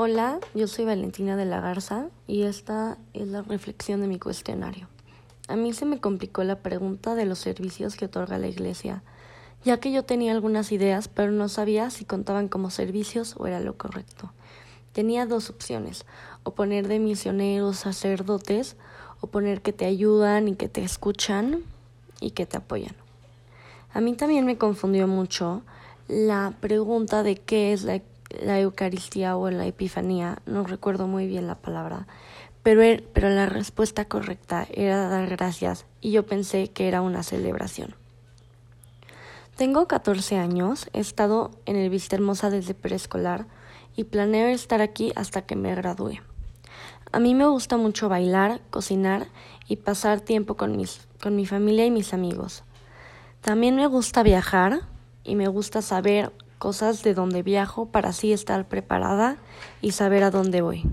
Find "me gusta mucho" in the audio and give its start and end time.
47.34-48.08